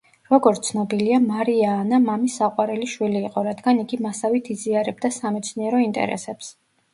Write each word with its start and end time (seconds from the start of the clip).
როგორც 0.33 0.59
ცნობილია, 0.69 1.17
მარია 1.25 1.73
ანა 1.81 1.99
მამის 2.05 2.37
საყვარელი 2.41 2.87
შვილი 2.93 3.21
იყო, 3.29 3.45
რადგან 3.49 3.83
იგი 3.83 4.01
მასავით 4.07 4.51
იზიარებდა 4.57 5.13
სამეცნიერო 5.19 5.85
ინტერესებს. 5.85 6.51